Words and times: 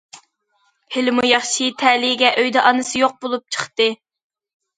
ھېلىمۇ 0.95 1.25
ياخشى 1.31 1.67
تەلىيىگە 1.81 2.33
ئۆيدە 2.41 2.65
ئانىسى 2.71 3.03
يوق 3.03 3.15
بولۇپ 3.27 3.47
چىقتى. 3.59 3.89